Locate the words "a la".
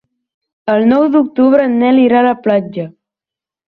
2.25-2.37